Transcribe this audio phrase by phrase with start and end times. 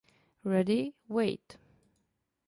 [0.43, 0.95] Ready-
[1.59, 1.59] Wait